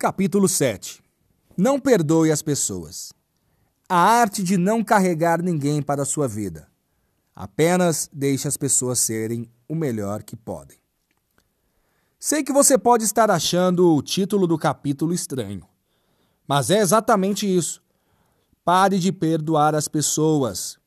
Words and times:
Capítulo 0.00 0.48
7 0.48 1.02
Não 1.54 1.78
perdoe 1.78 2.32
as 2.32 2.40
pessoas. 2.40 3.12
A 3.86 3.98
arte 3.98 4.42
de 4.42 4.56
não 4.56 4.82
carregar 4.82 5.42
ninguém 5.42 5.82
para 5.82 6.04
a 6.04 6.06
sua 6.06 6.26
vida. 6.26 6.66
Apenas 7.36 8.08
deixe 8.10 8.48
as 8.48 8.56
pessoas 8.56 8.98
serem 8.98 9.46
o 9.68 9.74
melhor 9.74 10.22
que 10.22 10.34
podem. 10.34 10.78
Sei 12.18 12.42
que 12.42 12.50
você 12.50 12.78
pode 12.78 13.04
estar 13.04 13.30
achando 13.30 13.94
o 13.94 14.00
título 14.00 14.46
do 14.46 14.56
capítulo 14.56 15.12
estranho, 15.12 15.68
mas 16.48 16.70
é 16.70 16.78
exatamente 16.78 17.44
isso. 17.44 17.82
Pare 18.64 18.98
de 18.98 19.12
perdoar 19.12 19.74
as 19.74 19.86
pessoas. 19.86 20.78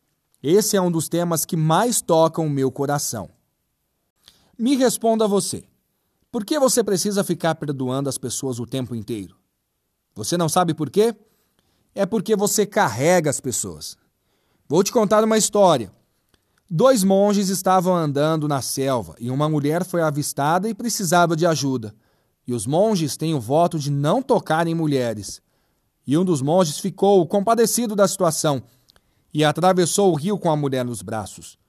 Esse 0.42 0.76
é 0.76 0.82
um 0.82 0.90
dos 0.90 1.08
temas 1.08 1.46
que 1.46 1.56
mais 1.56 2.02
tocam 2.02 2.48
o 2.48 2.50
meu 2.50 2.72
coração. 2.72 3.30
Me 4.58 4.76
responda 4.76 5.28
você. 5.28 5.66
Por 6.34 6.44
que 6.44 6.58
você 6.58 6.84
precisa 6.84 7.24
ficar 7.24 7.54
perdoando 7.54 8.10
as 8.10 8.18
pessoas 8.18 8.60
o 8.60 8.66
tempo 8.66 8.96
inteiro? 8.96 9.36
Você 10.16 10.36
não 10.36 10.50
sabe 10.50 10.74
por 10.74 10.90
quê? 10.90 11.16
É 11.94 12.08
porque 12.08 12.36
você 12.36 12.66
carrega 12.66 13.30
as 13.30 13.40
pessoas. 13.40 13.96
Vou 14.68 14.84
te 14.84 14.92
contar 14.92 15.24
uma 15.24 15.38
história. 15.38 15.94
Dois 16.68 17.04
monges 17.04 17.50
estavam 17.50 17.96
andando 17.96 18.48
na 18.48 18.64
selva 18.64 19.14
e 19.20 19.30
uma 19.30 19.48
mulher 19.48 19.86
foi 19.86 20.02
avistada 20.02 20.68
e 20.68 20.74
precisava 20.74 21.36
de 21.36 21.46
ajuda. 21.46 21.94
E 22.48 22.54
os 22.56 22.66
monges 22.66 23.16
têm 23.16 23.36
o 23.36 23.40
voto 23.40 23.78
de 23.78 23.92
não 23.92 24.20
tocar 24.20 24.66
em 24.66 24.74
mulheres. 24.74 25.40
E 26.08 26.18
um 26.18 26.26
dos 26.26 26.42
monges 26.42 26.80
ficou 26.80 27.28
compadecido 27.28 27.96
da 27.96 28.08
situação 28.08 28.64
e 29.32 29.46
atravessou 29.46 30.12
o 30.12 30.16
rio 30.16 30.40
com 30.40 30.50
a 30.50 30.56
mulher 30.58 30.84
nos 30.84 31.04
braços. 31.04 31.60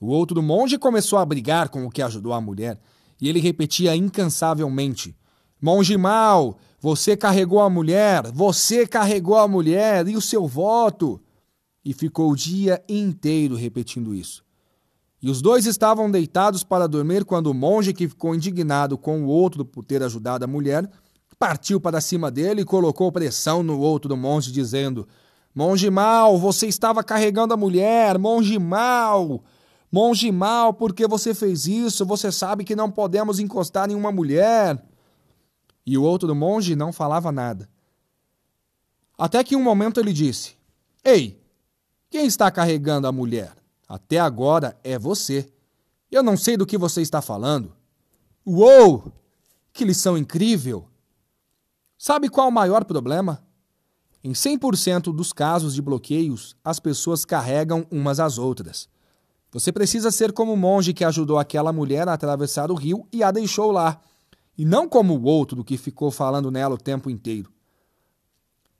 O 0.00 0.08
outro 0.08 0.42
monge 0.42 0.76
começou 0.76 1.20
a 1.20 1.24
brigar 1.24 1.68
com 1.68 1.86
o 1.86 1.90
que 1.90 2.02
ajudou 2.02 2.32
a 2.32 2.40
mulher 2.40 2.80
e 3.20 3.28
ele 3.28 3.40
repetia 3.40 3.96
incansavelmente: 3.96 5.16
Monge 5.60 5.96
mau, 5.96 6.58
você 6.80 7.16
carregou 7.16 7.60
a 7.60 7.70
mulher, 7.70 8.30
você 8.32 8.86
carregou 8.86 9.36
a 9.36 9.48
mulher 9.48 10.06
e 10.06 10.16
o 10.16 10.20
seu 10.20 10.46
voto. 10.46 11.20
E 11.84 11.92
ficou 11.92 12.32
o 12.32 12.36
dia 12.36 12.82
inteiro 12.88 13.54
repetindo 13.54 14.14
isso. 14.14 14.44
E 15.22 15.30
os 15.30 15.40
dois 15.40 15.66
estavam 15.66 16.10
deitados 16.10 16.62
para 16.62 16.86
dormir 16.86 17.24
quando 17.24 17.46
o 17.46 17.54
monge, 17.54 17.92
que 17.92 18.08
ficou 18.08 18.34
indignado 18.34 18.98
com 18.98 19.22
o 19.22 19.26
outro 19.26 19.64
por 19.64 19.84
ter 19.84 20.02
ajudado 20.02 20.44
a 20.44 20.48
mulher, 20.48 20.88
partiu 21.38 21.80
para 21.80 22.00
cima 22.00 22.30
dele 22.30 22.62
e 22.62 22.64
colocou 22.64 23.10
pressão 23.10 23.62
no 23.62 23.78
outro 23.78 24.16
monge, 24.16 24.52
dizendo: 24.52 25.08
Monge 25.54 25.88
mau, 25.90 26.38
você 26.38 26.66
estava 26.66 27.02
carregando 27.02 27.54
a 27.54 27.56
mulher, 27.56 28.18
monge 28.18 28.58
mau. 28.58 29.42
Monge 29.90 30.30
mau, 30.32 30.74
por 30.74 30.92
que 30.92 31.06
você 31.06 31.32
fez 31.34 31.66
isso? 31.66 32.04
Você 32.04 32.32
sabe 32.32 32.64
que 32.64 32.76
não 32.76 32.90
podemos 32.90 33.38
encostar 33.38 33.90
em 33.90 33.94
uma 33.94 34.10
mulher. 34.10 34.84
E 35.84 35.96
o 35.96 36.02
outro 36.02 36.34
monge 36.34 36.74
não 36.74 36.92
falava 36.92 37.30
nada. 37.30 37.68
Até 39.16 39.42
que 39.44 39.56
um 39.56 39.62
momento 39.62 40.00
ele 40.00 40.12
disse: 40.12 40.56
Ei, 41.04 41.40
quem 42.10 42.26
está 42.26 42.50
carregando 42.50 43.06
a 43.06 43.12
mulher? 43.12 43.56
Até 43.88 44.18
agora 44.18 44.76
é 44.82 44.98
você. 44.98 45.50
Eu 46.10 46.22
não 46.22 46.36
sei 46.36 46.56
do 46.56 46.66
que 46.66 46.76
você 46.76 47.02
está 47.02 47.22
falando. 47.22 47.72
Uou! 48.44 49.12
Que 49.72 49.84
lição 49.84 50.16
incrível! 50.18 50.88
Sabe 51.98 52.28
qual 52.28 52.48
o 52.48 52.52
maior 52.52 52.84
problema? 52.84 53.42
Em 54.22 54.32
100% 54.32 55.14
dos 55.14 55.32
casos 55.32 55.74
de 55.74 55.80
bloqueios, 55.80 56.56
as 56.64 56.80
pessoas 56.80 57.24
carregam 57.24 57.86
umas 57.90 58.18
às 58.18 58.38
outras. 58.38 58.88
Você 59.52 59.72
precisa 59.72 60.10
ser 60.10 60.32
como 60.32 60.52
o 60.52 60.56
monge 60.56 60.92
que 60.92 61.04
ajudou 61.04 61.38
aquela 61.38 61.72
mulher 61.72 62.08
a 62.08 62.12
atravessar 62.12 62.70
o 62.70 62.74
rio 62.74 63.06
e 63.12 63.22
a 63.22 63.30
deixou 63.30 63.70
lá, 63.70 64.00
e 64.56 64.64
não 64.64 64.88
como 64.88 65.14
o 65.14 65.24
outro 65.24 65.64
que 65.64 65.76
ficou 65.76 66.10
falando 66.10 66.50
nela 66.50 66.74
o 66.74 66.78
tempo 66.78 67.08
inteiro. 67.08 67.50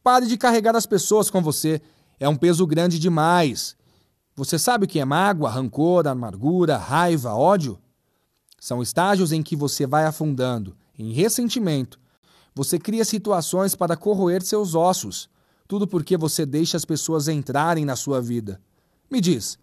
Pare 0.03 0.27
de 0.27 0.37
carregar 0.37 0.77
as 0.77 0.87
pessoas 0.87 1.31
com 1.31 1.43
você, 1.43 1.81
é 2.19 2.29
um 2.29 2.37
peso 2.37 2.67
grande 2.67 2.99
demais. 2.99 3.77
Você 4.35 4.59
sabe 4.59 4.85
o 4.85 4.89
que 4.89 5.01
é 5.01 5.05
mágoa, 5.05 5.51
rancor, 5.51 6.07
amargura, 6.07 6.77
raiva, 6.77 7.35
ódio? 7.35 7.79
São 8.61 8.83
estágios 8.83 9.33
em 9.33 9.43
que 9.43 9.57
você 9.57 9.87
vai 9.87 10.05
afundando 10.05 10.77
em 10.99 11.13
ressentimento. 11.13 11.99
Você 12.55 12.79
cria 12.79 13.05
situações 13.05 13.75
para 13.75 13.97
corroer 13.97 14.43
seus 14.43 14.75
ossos, 14.75 15.29
tudo 15.69 15.87
porque 15.87 16.17
você 16.17 16.47
deixa 16.47 16.77
as 16.77 16.85
pessoas 16.85 17.29
entrarem 17.29 17.85
na 17.85 17.97
sua 17.97 18.21
vida. 18.21 18.61
Me 19.11 19.21
diz, 19.21 19.59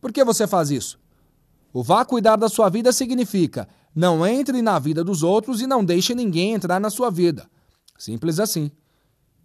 por 0.00 0.12
que 0.12 0.24
você 0.24 0.46
faz 0.46 0.70
isso? 0.70 0.98
O 1.72 1.82
vá 1.82 2.04
cuidar 2.04 2.36
da 2.36 2.48
sua 2.48 2.68
vida 2.68 2.92
significa 2.92 3.68
não 3.94 4.26
entre 4.26 4.62
na 4.62 4.78
vida 4.78 5.02
dos 5.02 5.22
outros 5.22 5.60
e 5.60 5.66
não 5.66 5.84
deixe 5.84 6.14
ninguém 6.14 6.54
entrar 6.54 6.80
na 6.80 6.90
sua 6.90 7.10
vida. 7.10 7.48
Simples 7.98 8.38
assim. 8.38 8.70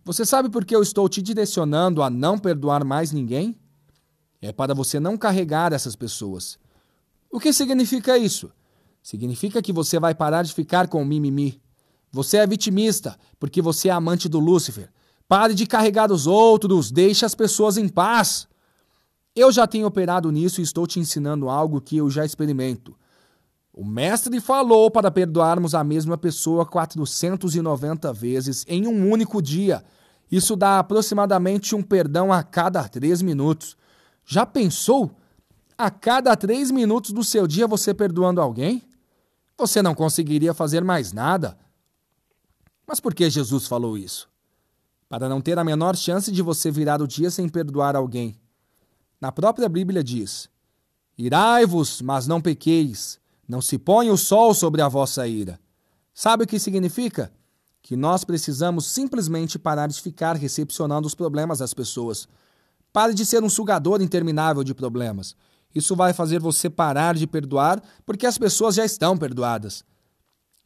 Você 0.03 0.23
sabe 0.23 0.49
por 0.49 0.63
que 0.63 0.75
eu 0.75 0.83
estou 0.83 1.09
te 1.09 1.21
direcionando 1.21 2.03
a 2.03 2.09
não 2.09 2.37
perdoar 2.37 2.83
mais 2.83 3.11
ninguém? 3.11 3.57
É 4.41 4.51
para 4.51 4.75
você 4.75 4.99
não 4.99 5.17
carregar 5.17 5.73
essas 5.73 5.95
pessoas. 5.95 6.59
O 7.31 7.39
que 7.39 7.51
significa 7.51 8.17
isso? 8.17 8.51
Significa 9.01 9.61
que 9.61 9.73
você 9.73 9.99
vai 9.99 10.13
parar 10.13 10.43
de 10.43 10.53
ficar 10.53 10.87
com 10.87 11.01
o 11.01 11.05
mimimi. 11.05 11.59
Você 12.11 12.37
é 12.37 12.47
vitimista 12.47 13.17
porque 13.39 13.61
você 13.61 13.89
é 13.89 13.91
amante 13.91 14.29
do 14.29 14.39
Lúcifer. 14.39 14.89
Pare 15.27 15.55
de 15.55 15.65
carregar 15.65 16.11
os 16.11 16.27
outros, 16.27 16.91
deixe 16.91 17.25
as 17.25 17.33
pessoas 17.33 17.77
em 17.77 17.89
paz. 17.89 18.47
Eu 19.35 19.51
já 19.51 19.67
tenho 19.67 19.85
operado 19.85 20.31
nisso 20.31 20.61
e 20.61 20.63
estou 20.63 20.87
te 20.87 20.97
ensinando 20.97 21.49
algo 21.49 21.81
que 21.81 21.97
eu 21.97 22.09
já 22.09 22.23
experimento. 22.23 22.95
O 23.73 23.83
mestre 23.83 24.39
falou 24.39 24.89
para 24.89 25.11
perdoarmos 25.11 25.75
a 25.75 25.83
mesma 25.83 26.17
pessoa 26.17 26.65
490 26.65 28.13
vezes 28.13 28.63
em 28.65 28.87
um 28.87 29.11
único 29.11 29.41
dia. 29.41 29.83
Isso 30.31 30.55
dá 30.55 30.79
aproximadamente 30.79 31.75
um 31.75 31.81
perdão 31.81 32.31
a 32.31 32.41
cada 32.41 32.87
três 32.87 33.21
minutos. 33.21 33.75
Já 34.25 34.45
pensou? 34.45 35.11
A 35.77 35.91
cada 35.91 36.33
três 36.37 36.71
minutos 36.71 37.11
do 37.11 37.21
seu 37.21 37.45
dia 37.45 37.67
você 37.67 37.93
perdoando 37.93 38.39
alguém? 38.39 38.81
Você 39.57 39.81
não 39.81 39.93
conseguiria 39.93 40.53
fazer 40.53 40.81
mais 40.81 41.11
nada. 41.11 41.57
Mas 42.87 43.01
por 43.01 43.13
que 43.13 43.29
Jesus 43.29 43.67
falou 43.67 43.97
isso? 43.97 44.29
Para 45.09 45.27
não 45.27 45.41
ter 45.41 45.59
a 45.59 45.63
menor 45.65 45.97
chance 45.97 46.31
de 46.31 46.41
você 46.41 46.71
virar 46.71 47.01
o 47.01 47.07
dia 47.07 47.29
sem 47.29 47.49
perdoar 47.49 47.97
alguém. 47.97 48.39
Na 49.19 49.31
própria 49.31 49.69
Bíblia 49.69 50.03
diz: 50.03 50.49
Irai-vos, 51.17 52.01
mas 52.01 52.27
não 52.27 52.41
pequeis, 52.41 53.19
não 53.47 53.61
se 53.61 53.77
ponha 53.77 54.11
o 54.11 54.17
sol 54.17 54.53
sobre 54.53 54.81
a 54.81 54.87
vossa 54.87 55.27
ira. 55.27 55.59
Sabe 56.13 56.43
o 56.43 56.47
que 56.47 56.59
significa? 56.59 57.31
Que 57.81 57.95
nós 57.95 58.23
precisamos 58.23 58.87
simplesmente 58.87 59.59
parar 59.59 59.87
de 59.87 60.01
ficar 60.01 60.35
recepcionando 60.35 61.07
os 61.07 61.13
problemas 61.13 61.59
das 61.59 61.73
pessoas. 61.73 62.27
Pare 62.91 63.13
de 63.13 63.25
ser 63.25 63.43
um 63.43 63.49
sugador 63.49 64.01
interminável 64.01 64.63
de 64.63 64.73
problemas. 64.73 65.35
Isso 65.73 65.95
vai 65.95 66.13
fazer 66.13 66.39
você 66.39 66.69
parar 66.69 67.15
de 67.15 67.27
perdoar 67.27 67.83
porque 68.05 68.25
as 68.25 68.37
pessoas 68.37 68.75
já 68.75 68.85
estão 68.85 69.17
perdoadas. 69.17 69.83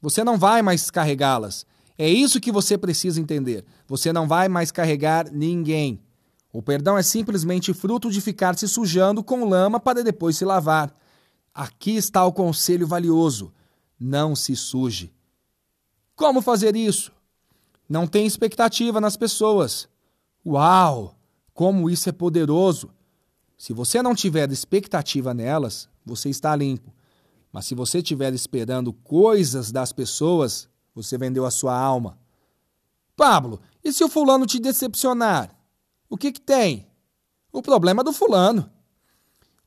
Você 0.02 0.24
não 0.24 0.38
vai 0.38 0.62
mais 0.62 0.90
carregá-las. 0.90 1.66
É 1.98 2.08
isso 2.08 2.40
que 2.40 2.52
você 2.52 2.78
precisa 2.78 3.20
entender. 3.20 3.66
Você 3.88 4.14
não 4.14 4.28
vai 4.28 4.48
mais 4.48 4.72
carregar 4.72 5.30
ninguém. 5.32 6.00
O 6.52 6.62
perdão 6.62 6.98
é 6.98 7.04
simplesmente 7.04 7.74
fruto 7.74 8.10
de 8.10 8.20
ficar 8.22 8.58
se 8.58 8.68
sujando 8.68 9.24
com 9.24 9.48
lama 9.48 9.80
para 9.80 10.04
depois 10.04 10.38
se 10.38 10.46
lavar. 10.46 10.94
Aqui 11.54 11.96
está 11.96 12.26
o 12.26 12.34
conselho 12.34 12.88
valioso: 12.88 13.54
não 14.00 14.36
se 14.36 14.56
suje. 14.56 15.14
Como 16.16 16.42
fazer 16.42 16.76
isso? 16.76 17.12
Não 17.88 18.08
tem 18.08 18.26
expectativa 18.26 19.00
nas 19.00 19.16
pessoas. 19.16 19.88
Uau! 20.46 21.16
Como 21.54 21.90
isso 21.90 22.10
é 22.10 22.12
poderoso! 22.12 22.90
Se 23.58 23.74
você 23.74 24.02
não 24.02 24.16
tiver 24.16 24.50
expectativa 24.52 25.34
nelas, 25.34 25.90
você 26.06 26.30
está 26.30 26.56
limpo. 26.56 26.94
Mas 27.52 27.66
se 27.66 27.76
você 27.76 27.98
estiver 27.98 28.34
esperando 28.34 28.94
coisas 28.94 29.72
das 29.72 29.92
pessoas, 29.92 30.70
você 30.96 31.18
vendeu 31.18 31.46
a 31.46 31.52
sua 31.52 31.78
alma. 31.78 32.18
Pablo, 33.16 33.60
e 33.84 33.92
se 33.92 34.04
o 34.04 34.10
fulano 34.10 34.46
te 34.46 34.60
decepcionar? 34.60 35.59
O 36.10 36.18
que, 36.18 36.32
que 36.32 36.42
tem? 36.42 36.88
O 37.52 37.62
problema 37.62 38.04
do 38.04 38.12
fulano. 38.12 38.70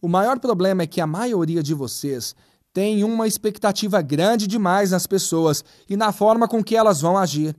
O 0.00 0.09
maior 0.09 0.41
problema 0.41 0.83
é 0.83 0.87
que 0.87 1.00
a 1.00 1.06
maioria 1.06 1.62
de 1.62 1.73
vocês 1.73 2.35
tem 2.73 3.05
uma 3.05 3.29
expectativa 3.29 4.03
grande 4.03 4.47
demais 4.47 4.91
nas 4.91 5.06
pessoas 5.06 5.65
e 5.89 5.97
na 5.97 6.11
forma 6.11 6.49
com 6.49 6.65
que 6.65 6.75
elas 6.75 7.00
vão 7.00 7.17
agir. 7.17 7.56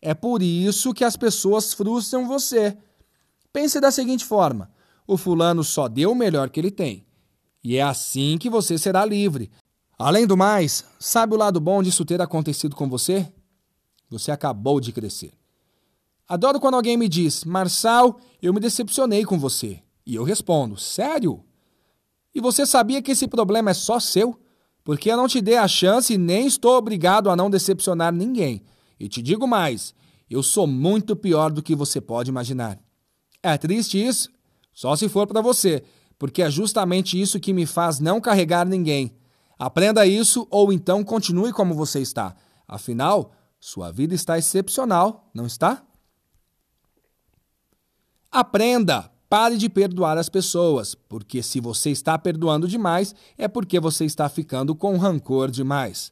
É 0.00 0.12
por 0.12 0.42
isso 0.42 0.92
que 0.92 1.04
as 1.04 1.16
pessoas 1.16 1.72
frustram 1.72 2.26
você. 2.26 2.76
Pense 3.52 3.80
da 3.80 3.90
seguinte 3.90 4.24
forma: 4.24 4.70
o 5.06 5.16
fulano 5.16 5.64
só 5.64 5.88
deu 5.88 6.12
o 6.12 6.16
melhor 6.16 6.50
que 6.50 6.60
ele 6.60 6.70
tem. 6.70 7.06
E 7.64 7.76
é 7.76 7.82
assim 7.82 8.36
que 8.36 8.50
você 8.50 8.76
será 8.76 9.04
livre. 9.04 9.50
Além 9.98 10.26
do 10.26 10.36
mais, 10.36 10.84
sabe 10.98 11.34
o 11.34 11.38
lado 11.38 11.60
bom 11.60 11.82
disso 11.82 12.04
ter 12.04 12.20
acontecido 12.20 12.74
com 12.74 12.88
você? 12.88 13.32
Você 14.10 14.32
acabou 14.32 14.80
de 14.80 14.92
crescer. 14.92 15.32
Adoro 16.28 16.60
quando 16.60 16.74
alguém 16.74 16.96
me 16.96 17.08
diz, 17.08 17.44
Marçal, 17.44 18.18
eu 18.40 18.52
me 18.52 18.60
decepcionei 18.60 19.24
com 19.24 19.38
você. 19.38 19.82
E 20.06 20.14
eu 20.14 20.24
respondo, 20.24 20.76
sério? 20.76 21.44
E 22.34 22.40
você 22.40 22.64
sabia 22.64 23.02
que 23.02 23.12
esse 23.12 23.28
problema 23.28 23.70
é 23.70 23.74
só 23.74 24.00
seu? 24.00 24.38
Porque 24.84 25.10
eu 25.10 25.16
não 25.16 25.28
te 25.28 25.40
dei 25.40 25.56
a 25.56 25.68
chance 25.68 26.12
e 26.12 26.18
nem 26.18 26.46
estou 26.46 26.76
obrigado 26.76 27.30
a 27.30 27.36
não 27.36 27.50
decepcionar 27.50 28.12
ninguém. 28.12 28.62
E 28.98 29.08
te 29.08 29.22
digo 29.22 29.46
mais: 29.46 29.94
eu 30.28 30.42
sou 30.42 30.66
muito 30.66 31.14
pior 31.14 31.52
do 31.52 31.62
que 31.62 31.74
você 31.74 32.00
pode 32.00 32.30
imaginar. 32.30 32.78
É 33.42 33.56
triste 33.58 34.02
isso? 34.02 34.30
Só 34.72 34.96
se 34.96 35.08
for 35.08 35.26
para 35.26 35.40
você, 35.40 35.84
porque 36.18 36.42
é 36.42 36.50
justamente 36.50 37.20
isso 37.20 37.38
que 37.38 37.52
me 37.52 37.66
faz 37.66 38.00
não 38.00 38.20
carregar 38.20 38.64
ninguém. 38.64 39.14
Aprenda 39.58 40.06
isso 40.06 40.46
ou 40.50 40.72
então 40.72 41.04
continue 41.04 41.52
como 41.52 41.74
você 41.74 42.00
está. 42.00 42.34
Afinal, 42.66 43.32
sua 43.60 43.92
vida 43.92 44.14
está 44.14 44.38
excepcional, 44.38 45.30
não 45.34 45.46
está? 45.46 45.84
Aprenda! 48.34 49.12
Pare 49.28 49.58
de 49.58 49.68
perdoar 49.68 50.16
as 50.16 50.30
pessoas, 50.30 50.94
porque 50.94 51.42
se 51.42 51.60
você 51.60 51.90
está 51.90 52.18
perdoando 52.18 52.66
demais, 52.66 53.14
é 53.36 53.46
porque 53.46 53.78
você 53.78 54.06
está 54.06 54.26
ficando 54.26 54.74
com 54.74 54.96
rancor 54.96 55.50
demais. 55.50 56.10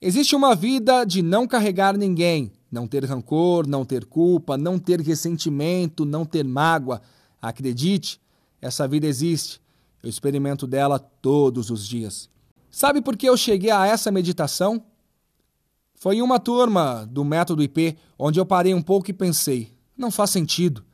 Existe 0.00 0.36
uma 0.36 0.54
vida 0.54 1.04
de 1.04 1.20
não 1.20 1.48
carregar 1.48 1.96
ninguém, 1.96 2.52
não 2.70 2.86
ter 2.86 3.04
rancor, 3.04 3.66
não 3.66 3.84
ter 3.84 4.04
culpa, 4.04 4.56
não 4.56 4.78
ter 4.78 5.00
ressentimento, 5.00 6.04
não 6.04 6.24
ter 6.24 6.44
mágoa. 6.44 7.02
Acredite, 7.42 8.20
essa 8.62 8.86
vida 8.86 9.08
existe. 9.08 9.60
Eu 10.00 10.08
experimento 10.08 10.64
dela 10.64 11.00
todos 11.00 11.70
os 11.70 11.84
dias. 11.84 12.30
Sabe 12.70 13.02
por 13.02 13.16
que 13.16 13.28
eu 13.28 13.36
cheguei 13.36 13.72
a 13.72 13.84
essa 13.84 14.12
meditação? 14.12 14.80
Foi 15.96 16.18
em 16.18 16.22
uma 16.22 16.38
turma 16.38 17.04
do 17.10 17.24
método 17.24 17.64
IP 17.64 17.96
onde 18.16 18.38
eu 18.38 18.46
parei 18.46 18.74
um 18.74 18.82
pouco 18.82 19.10
e 19.10 19.12
pensei: 19.12 19.72
não 19.96 20.12
faz 20.12 20.30
sentido. 20.30 20.86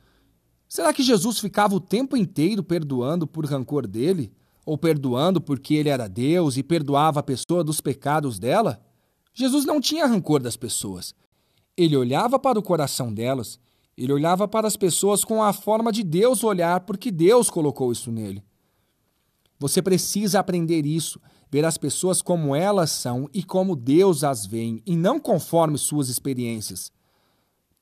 Será 0.75 0.91
que 0.91 1.03
Jesus 1.03 1.39
ficava 1.39 1.73
o 1.73 1.79
tempo 1.79 2.17
inteiro 2.17 2.61
perdoando 2.61 3.25
por 3.25 3.45
rancor 3.45 3.87
dele? 3.87 4.29
Ou 4.65 4.77
perdoando 4.77 5.39
porque 5.39 5.73
ele 5.73 5.87
era 5.87 6.09
Deus 6.09 6.57
e 6.57 6.63
perdoava 6.63 7.21
a 7.21 7.23
pessoa 7.23 7.63
dos 7.63 7.79
pecados 7.79 8.37
dela? 8.37 8.83
Jesus 9.33 9.63
não 9.63 9.79
tinha 9.79 10.05
rancor 10.05 10.41
das 10.41 10.57
pessoas. 10.57 11.15
Ele 11.77 11.95
olhava 11.95 12.37
para 12.37 12.59
o 12.59 12.61
coração 12.61 13.13
delas, 13.13 13.57
ele 13.97 14.11
olhava 14.11 14.49
para 14.49 14.67
as 14.67 14.75
pessoas 14.75 15.23
com 15.23 15.41
a 15.41 15.53
forma 15.53 15.93
de 15.93 16.03
Deus 16.03 16.43
olhar, 16.43 16.81
porque 16.81 17.09
Deus 17.09 17.49
colocou 17.49 17.89
isso 17.89 18.11
nele. 18.11 18.43
Você 19.57 19.81
precisa 19.81 20.41
aprender 20.41 20.85
isso, 20.85 21.21
ver 21.49 21.63
as 21.63 21.77
pessoas 21.77 22.21
como 22.21 22.53
elas 22.53 22.91
são 22.91 23.29
e 23.33 23.41
como 23.41 23.77
Deus 23.77 24.25
as 24.25 24.45
vê, 24.45 24.81
e 24.85 24.97
não 24.97 25.21
conforme 25.21 25.77
suas 25.77 26.09
experiências. 26.09 26.91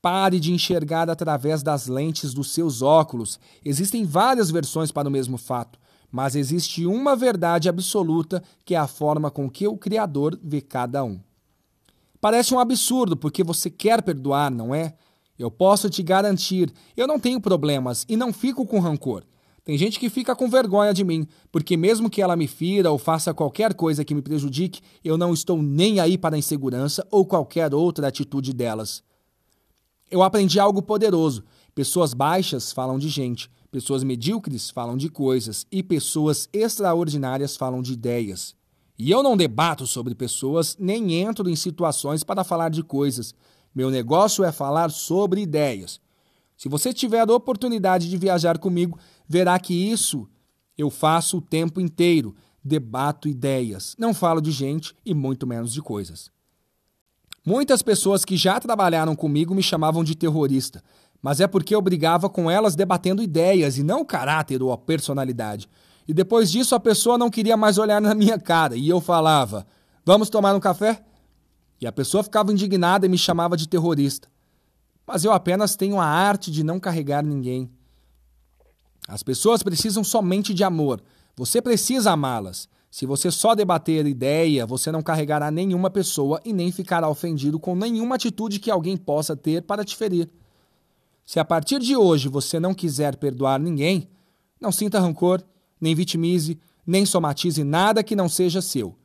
Pare 0.04 0.38
de 0.38 0.52
enxergar 0.52 1.10
através 1.10 1.64
das 1.64 1.88
lentes 1.88 2.34
dos 2.34 2.52
seus 2.52 2.82
óculos. 2.82 3.40
Existem 3.64 4.04
várias 4.04 4.52
versões 4.52 4.92
para 4.92 5.08
o 5.08 5.12
mesmo 5.12 5.38
fato, 5.38 5.80
mas 6.12 6.36
existe 6.36 6.86
uma 6.86 7.16
verdade 7.16 7.70
absoluta 7.70 8.44
que 8.66 8.76
é 8.76 8.78
a 8.78 8.86
forma 8.86 9.32
com 9.32 9.50
que 9.50 9.66
o 9.66 9.78
Criador 9.78 10.38
vê 10.44 10.60
cada 10.60 11.06
um. 11.06 11.22
Parece 12.20 12.54
um 12.54 12.60
absurdo 12.60 13.16
porque 13.16 13.46
você 13.46 13.70
quer 13.70 14.02
perdoar, 14.02 14.52
não 14.52 14.76
é? 14.76 14.94
Eu 15.40 15.50
posso 15.50 15.90
te 15.90 16.04
garantir, 16.04 16.70
eu 16.98 17.08
não 17.08 17.18
tenho 17.18 17.40
problemas 17.40 18.06
e 18.10 18.18
não 18.18 18.34
fico 18.34 18.66
com 18.66 18.82
rancor. 18.82 19.24
Tem 19.64 19.78
gente 19.78 19.98
que 20.02 20.10
fica 20.10 20.36
com 20.36 20.50
vergonha 20.50 20.94
de 20.94 21.06
mim, 21.06 21.26
porque 21.50 21.78
mesmo 21.78 22.10
que 22.10 22.22
ela 22.22 22.36
me 22.36 22.46
fira 22.46 22.92
ou 22.92 22.98
faça 22.98 23.34
qualquer 23.34 23.74
coisa 23.74 24.04
que 24.04 24.14
me 24.14 24.22
prejudique, 24.22 24.82
eu 25.02 25.18
não 25.18 25.34
estou 25.34 25.64
nem 25.64 26.02
aí 26.02 26.18
para 26.18 26.36
a 26.36 26.40
insegurança 26.40 27.08
ou 27.10 27.26
qualquer 27.26 27.74
outra 27.74 28.10
atitude 28.10 28.52
delas. 28.52 29.02
Eu 30.14 30.22
aprendi 30.22 30.60
algo 30.60 30.80
poderoso. 30.80 31.44
Pessoas 31.74 32.14
baixas 32.14 32.72
falam 32.72 33.00
de 33.00 33.10
gente, 33.10 33.50
pessoas 33.72 34.04
medíocres 34.04 34.70
falam 34.70 34.96
de 34.96 35.10
coisas 35.10 35.66
e 35.72 35.82
pessoas 35.82 36.48
extraordinárias 36.54 37.58
falam 37.58 37.82
de 37.82 37.94
ideias. 37.94 38.56
E 38.96 39.10
eu 39.10 39.24
não 39.24 39.36
debato 39.36 39.88
sobre 39.88 40.14
pessoas, 40.14 40.78
nem 40.80 41.16
entro 41.16 41.50
em 41.50 41.56
situações 41.56 42.24
para 42.24 42.44
falar 42.44 42.70
de 42.70 42.84
coisas. 42.84 43.34
Meu 43.74 43.90
negócio 43.90 44.44
é 44.44 44.52
falar 44.52 44.92
sobre 44.92 45.42
ideias. 45.42 46.00
Se 46.56 46.70
você 46.70 46.94
tiver 46.94 47.28
a 47.28 47.34
oportunidade 47.34 48.08
de 48.08 48.16
viajar 48.16 48.60
comigo, 48.60 49.00
verá 49.28 49.58
que 49.58 49.74
isso 49.74 50.30
eu 50.78 50.92
faço 50.92 51.38
o 51.38 51.42
tempo 51.42 51.82
inteiro. 51.82 52.36
Debato 52.64 53.28
ideias. 53.28 53.96
Não 53.98 54.14
falo 54.14 54.40
de 54.40 54.52
gente 54.52 54.96
e 55.04 55.16
muito 55.16 55.48
menos 55.48 55.74
de 55.74 55.82
coisas. 55.82 56.33
Muitas 57.46 57.82
pessoas 57.82 58.24
que 58.24 58.38
já 58.38 58.60
trabalharam 58.60 59.16
comigo 59.16 59.54
me 59.54 59.62
chamavam 59.62 60.04
de 60.04 60.16
terrorista, 60.16 60.82
mas 61.22 61.42
é 61.42 61.48
porque 61.48 61.76
eu 61.76 61.82
brigava 61.82 62.30
com 62.30 62.50
elas 62.50 62.76
debatendo 62.76 63.22
ideias 63.22 63.78
e 63.78 63.84
não 63.84 64.06
caráter 64.06 64.64
ou 64.64 64.78
personalidade. 64.78 65.68
E 66.08 66.14
depois 66.14 66.52
disso 66.52 66.74
a 66.74 66.80
pessoa 66.80 67.18
não 67.18 67.30
queria 67.30 67.58
mais 67.58 67.78
olhar 67.78 68.02
na 68.02 68.14
minha 68.14 68.40
cara 68.40 68.76
e 68.76 68.88
eu 68.88 69.02
falava: 69.02 69.66
Vamos 70.06 70.30
tomar 70.30 70.56
um 70.56 70.60
café? 70.60 71.04
E 71.80 71.88
a 71.88 71.92
pessoa 71.92 72.24
ficava 72.24 72.52
indignada 72.52 73.06
e 73.06 73.10
me 73.10 73.18
chamava 73.18 73.58
de 73.58 73.68
terrorista. 73.68 74.30
Mas 75.06 75.26
eu 75.26 75.34
apenas 75.34 75.76
tenho 75.76 76.00
a 76.00 76.06
arte 76.06 76.50
de 76.50 76.64
não 76.64 76.80
carregar 76.80 77.24
ninguém. 77.24 77.70
As 79.08 79.22
pessoas 79.22 79.62
precisam 79.62 80.04
somente 80.04 80.54
de 80.54 80.64
amor. 80.64 81.02
Você 81.36 81.62
precisa 81.62 82.12
amá-las. 82.12 82.70
Se 82.94 83.08
você 83.08 83.32
só 83.32 83.56
debater 83.56 84.06
ideia, 84.06 84.68
você 84.68 84.92
não 84.92 85.02
carregará 85.02 85.50
nenhuma 85.50 85.90
pessoa 85.90 86.40
e 86.46 86.54
nem 86.54 86.72
ficará 86.72 87.10
ofendido 87.10 87.60
com 87.60 87.76
nenhuma 87.76 88.14
atitude 88.14 88.60
que 88.60 88.70
alguém 88.70 88.96
possa 88.96 89.36
ter 89.36 89.64
para 89.64 89.84
te 89.84 89.96
ferir. 89.96 90.30
Se 91.26 91.40
a 91.40 91.44
partir 91.44 91.80
de 91.80 91.98
hoje 91.98 92.30
você 92.30 92.60
não 92.60 92.72
quiser 92.72 93.16
perdoar 93.16 93.60
ninguém, 93.60 94.08
não 94.62 94.72
sinta 94.72 95.00
rancor, 95.00 95.44
nem 95.82 95.96
vitimize, 95.96 96.60
nem 96.86 97.04
somatize 97.04 97.64
nada 97.64 98.04
que 98.04 98.16
não 98.16 98.30
seja 98.30 98.62
seu. 98.62 98.96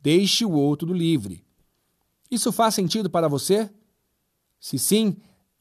Deixe 0.00 0.46
o 0.46 0.52
outro 0.52 0.94
livre. 0.94 1.44
Isso 2.30 2.50
faz 2.50 2.74
sentido 2.74 3.10
para 3.10 3.28
você? 3.28 3.68
Se 4.58 4.78
sim, 4.78 5.18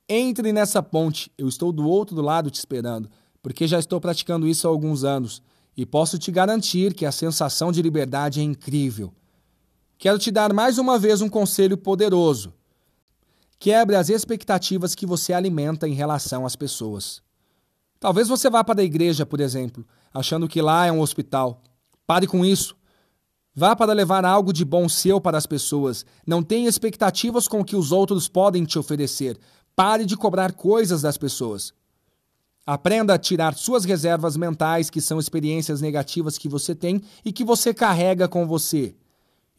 entre 0.07 0.53
nessa 0.53 0.81
ponte. 0.81 1.29
Eu 1.37 1.49
estou 1.49 1.69
do 1.73 1.85
outro 1.85 2.21
lado 2.21 2.49
te 2.49 2.59
esperando, 2.59 3.09
porque 3.41 3.67
já 3.67 3.77
estou 3.77 3.99
praticando 3.99 4.47
isso 4.47 4.65
há 4.65 4.69
alguns 4.69 5.03
anos 5.03 5.43
e 5.75 5.85
posso 5.85 6.17
te 6.17 6.31
garantir 6.31 6.93
que 6.93 7.05
a 7.05 7.11
sensação 7.11 7.71
de 7.71 7.81
liberdade 7.81 8.39
é 8.39 8.43
incrível. 8.43 9.13
Quero 9.97 10.19
te 10.19 10.31
dar 10.31 10.53
mais 10.53 10.77
uma 10.77 10.99
vez 10.99 11.21
um 11.21 11.29
conselho 11.29 11.77
poderoso. 11.77 12.53
Quebre 13.57 13.95
as 13.95 14.09
expectativas 14.09 14.93
que 14.93 15.05
você 15.05 15.33
alimenta 15.33 15.87
em 15.87 15.93
relação 15.93 16.45
às 16.45 16.55
pessoas. 16.55 17.21
Talvez 17.99 18.27
você 18.27 18.49
vá 18.49 18.63
para 18.63 18.81
a 18.81 18.83
igreja, 18.83 19.25
por 19.25 19.39
exemplo, 19.39 19.85
achando 20.13 20.47
que 20.47 20.61
lá 20.61 20.85
é 20.85 20.91
um 20.91 20.99
hospital. 20.99 21.63
Pare 22.05 22.27
com 22.27 22.43
isso. 22.43 22.75
Vá 23.55 23.75
para 23.75 23.93
levar 23.93 24.25
algo 24.25 24.51
de 24.51 24.65
bom 24.65 24.89
seu 24.89 25.21
para 25.21 25.37
as 25.37 25.45
pessoas. 25.45 26.05
Não 26.27 26.43
tenha 26.43 26.67
expectativas 26.67 27.47
com 27.47 27.61
o 27.61 27.65
que 27.65 27.75
os 27.75 27.91
outros 27.91 28.27
podem 28.27 28.65
te 28.65 28.77
oferecer. 28.77 29.39
Pare 29.75 30.05
de 30.05 30.17
cobrar 30.17 30.51
coisas 30.51 31.01
das 31.03 31.17
pessoas. 31.17 31.73
Aprenda 32.65 33.13
a 33.13 33.17
tirar 33.17 33.55
suas 33.55 33.83
reservas 33.83 34.37
mentais, 34.37 34.89
que 34.89 35.01
são 35.01 35.19
experiências 35.19 35.81
negativas 35.81 36.37
que 36.37 36.47
você 36.47 36.73
tem 36.73 37.01
e 37.25 37.33
que 37.33 37.43
você 37.43 37.73
carrega 37.73 38.25
com 38.27 38.47
você. 38.47 38.95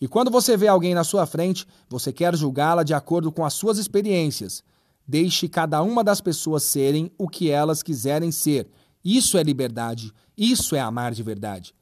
E 0.01 0.09
quando 0.09 0.31
você 0.31 0.57
vê 0.57 0.69
alguém 0.69 0.95
na 0.95 1.05
sua 1.05 1.27
frente, 1.27 1.67
você 1.89 2.13
quer 2.13 2.35
julgá-la 2.35 2.83
de 2.83 2.95
acordo 2.95 3.31
com 3.31 3.45
as 3.45 3.53
suas 3.53 3.77
experiências. 3.77 4.63
Deixe 5.07 5.49
cada 5.49 5.83
uma 5.83 6.03
das 6.03 6.23
pessoas 6.23 6.63
serem 6.63 7.13
o 7.19 7.29
que 7.29 7.51
elas 7.51 7.83
quiserem 7.83 8.33
ser. 8.33 8.69
Isso 9.05 9.37
é 9.37 9.43
liberdade. 9.43 10.11
Isso 10.37 10.75
é 10.75 10.81
amar 10.81 11.13
de 11.13 11.23
verdade. 11.23 11.75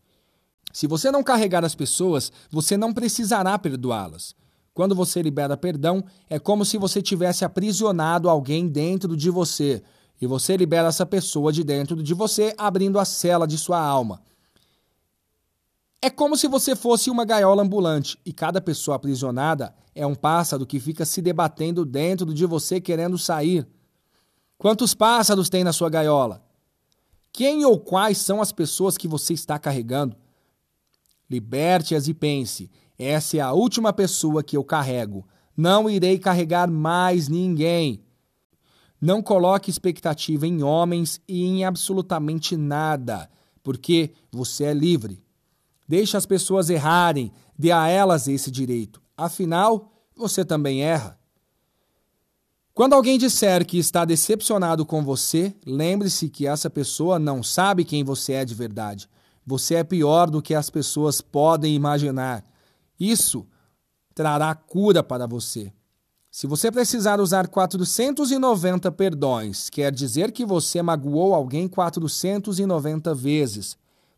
Se 0.72 0.88
você 0.88 1.10
não 1.12 1.22
carregar 1.22 1.64
as 1.64 1.74
pessoas, 1.74 2.32
você 2.50 2.76
não 2.76 2.92
precisará 2.92 3.56
perdoá-las. 3.58 4.34
Quando 4.74 4.94
você 4.94 5.22
libera 5.22 5.56
perdão, 5.56 6.02
é 6.28 6.38
como 6.38 6.64
se 6.64 6.78
você 6.78 7.00
tivesse 7.00 7.44
aprisionado 7.44 8.28
alguém 8.28 8.66
dentro 8.66 9.16
de 9.16 9.30
você 9.30 9.82
e 10.22 10.26
você 10.26 10.56
libera 10.56 10.86
essa 10.86 11.04
pessoa 11.04 11.52
de 11.52 11.64
dentro 11.64 12.00
de 12.00 12.14
você, 12.14 12.54
abrindo 12.56 13.00
a 13.00 13.04
cela 13.04 13.44
de 13.44 13.58
sua 13.58 13.80
alma. 13.80 14.22
É 16.00 16.08
como 16.08 16.36
se 16.36 16.46
você 16.46 16.76
fosse 16.76 17.10
uma 17.10 17.24
gaiola 17.24 17.60
ambulante 17.60 18.16
e 18.24 18.32
cada 18.32 18.60
pessoa 18.60 18.94
aprisionada 18.94 19.74
é 19.92 20.06
um 20.06 20.14
pássaro 20.14 20.64
que 20.64 20.78
fica 20.78 21.04
se 21.04 21.20
debatendo 21.20 21.84
dentro 21.84 22.32
de 22.32 22.46
você 22.46 22.80
querendo 22.80 23.18
sair. 23.18 23.66
Quantos 24.56 24.94
pássaros 24.94 25.48
tem 25.50 25.64
na 25.64 25.72
sua 25.72 25.90
gaiola? 25.90 26.40
Quem 27.32 27.64
ou 27.64 27.80
quais 27.80 28.18
são 28.18 28.40
as 28.40 28.52
pessoas 28.52 28.96
que 28.96 29.08
você 29.08 29.32
está 29.32 29.58
carregando? 29.58 30.14
Liberte-as 31.28 32.06
e 32.06 32.14
pense: 32.14 32.70
essa 32.96 33.38
é 33.38 33.40
a 33.40 33.52
última 33.52 33.92
pessoa 33.92 34.40
que 34.40 34.56
eu 34.56 34.62
carrego. 34.62 35.26
Não 35.56 35.90
irei 35.90 36.16
carregar 36.16 36.70
mais 36.70 37.26
ninguém. 37.26 38.04
Não 39.02 39.20
coloque 39.20 39.68
expectativa 39.68 40.46
em 40.46 40.62
homens 40.62 41.20
e 41.26 41.42
em 41.44 41.64
absolutamente 41.64 42.56
nada, 42.56 43.28
porque 43.60 44.12
você 44.30 44.62
é 44.62 44.72
livre. 44.72 45.20
Deixe 45.88 46.16
as 46.16 46.24
pessoas 46.24 46.70
errarem, 46.70 47.32
dê 47.58 47.72
a 47.72 47.88
elas 47.88 48.28
esse 48.28 48.48
direito. 48.48 49.02
Afinal, 49.16 49.90
você 50.16 50.44
também 50.44 50.84
erra. 50.84 51.18
Quando 52.72 52.92
alguém 52.92 53.18
disser 53.18 53.66
que 53.66 53.76
está 53.76 54.04
decepcionado 54.04 54.86
com 54.86 55.02
você, 55.02 55.52
lembre-se 55.66 56.28
que 56.28 56.46
essa 56.46 56.70
pessoa 56.70 57.18
não 57.18 57.42
sabe 57.42 57.84
quem 57.84 58.04
você 58.04 58.34
é 58.34 58.44
de 58.44 58.54
verdade. 58.54 59.08
Você 59.44 59.74
é 59.74 59.82
pior 59.82 60.30
do 60.30 60.40
que 60.40 60.54
as 60.54 60.70
pessoas 60.70 61.20
podem 61.20 61.74
imaginar. 61.74 62.44
Isso 63.00 63.44
trará 64.14 64.54
cura 64.54 65.02
para 65.02 65.26
você. 65.26 65.72
Se 66.32 66.46
você 66.46 66.72
precisar 66.72 67.20
usar 67.20 67.46
490 67.46 68.90
perdões, 68.90 69.68
quer 69.68 69.92
dizer 69.92 70.32
que 70.32 70.46
você 70.46 70.80
magoou 70.80 71.34
alguém 71.34 71.68
490 71.68 73.14
vezes. 73.14 73.76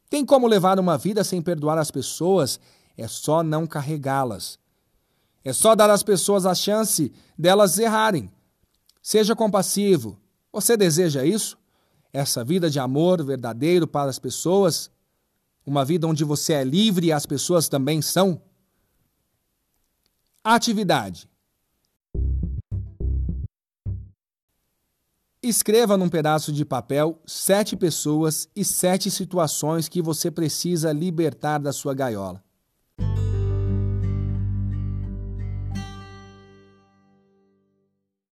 Tem 0.09 0.25
como 0.25 0.47
levar 0.47 0.79
uma 0.79 0.97
vida 0.97 1.25
sem 1.25 1.43
perdoar 1.43 1.77
as 1.77 1.91
pessoas? 1.91 2.61
É 2.97 3.09
só 3.09 3.43
não 3.43 3.67
carregá-las. 3.67 4.61
É 5.45 5.53
só 5.53 5.75
dar 5.75 5.91
às 5.91 6.05
pessoas 6.05 6.47
a 6.47 6.55
chance 6.55 7.13
delas 7.37 7.81
errarem. 7.81 8.31
Seja 9.03 9.35
compassivo. 9.35 10.17
Você 10.53 10.77
deseja 10.77 11.25
isso? 11.25 11.59
Essa 12.13 12.45
vida 12.45 12.71
de 12.71 12.79
amor 12.79 13.25
verdadeiro 13.25 13.89
para 13.89 14.09
as 14.09 14.21
pessoas? 14.21 14.89
Uma 15.67 15.85
vida 15.85 16.07
onde 16.07 16.23
você 16.23 16.53
é 16.53 16.63
livre 16.63 17.09
e 17.09 17.13
as 17.13 17.27
pessoas 17.27 17.69
também 17.69 18.01
são? 18.01 18.41
Atividade. 20.45 21.29
Escreva 25.47 25.99
num 25.99 26.09
pedaço 26.09 26.51
de 26.51 26.65
papel 26.65 27.21
sete 27.27 27.77
pessoas 27.77 28.49
e 28.57 28.65
sete 28.65 29.11
situações 29.11 29.91
que 29.91 30.01
você 30.01 30.31
precisa 30.31 30.91
libertar 30.91 31.59
da 31.59 31.71
sua 31.71 31.93
gaiola. 31.93 32.43